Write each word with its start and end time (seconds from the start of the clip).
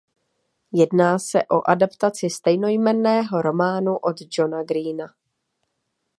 Jedná 0.73 1.19
se 1.19 1.43
o 1.45 1.69
adaptaci 1.69 2.29
stejnojmenného 2.29 3.41
románu 3.41 3.97
od 3.97 4.15
Johna 4.37 4.63
Greena. 4.63 5.15